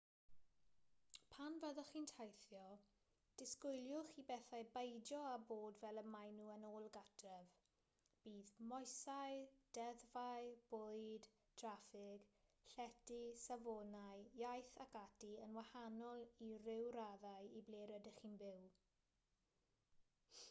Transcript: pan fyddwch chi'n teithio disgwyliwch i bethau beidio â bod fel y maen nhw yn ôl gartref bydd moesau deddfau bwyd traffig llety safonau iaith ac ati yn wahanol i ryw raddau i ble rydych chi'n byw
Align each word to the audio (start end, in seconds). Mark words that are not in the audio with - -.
pan 1.31 1.55
fyddwch 1.63 1.89
chi'n 1.95 2.05
teithio 2.11 2.61
disgwyliwch 3.41 4.13
i 4.21 4.21
bethau 4.29 4.63
beidio 4.77 5.17
â 5.31 5.33
bod 5.49 5.75
fel 5.81 5.99
y 6.01 6.03
maen 6.13 6.31
nhw 6.39 6.47
yn 6.53 6.63
ôl 6.69 6.87
gartref 6.95 7.51
bydd 8.23 8.49
moesau 8.71 9.43
deddfau 9.79 10.49
bwyd 10.71 11.27
traffig 11.63 12.25
llety 12.71 13.19
safonau 13.45 14.23
iaith 14.41 14.71
ac 14.87 14.95
ati 15.03 15.29
yn 15.45 15.55
wahanol 15.61 16.25
i 16.47 16.49
ryw 16.65 16.89
raddau 16.99 17.53
i 17.61 17.61
ble 17.69 17.83
rydych 17.93 18.17
chi'n 18.23 18.35
byw 18.45 18.67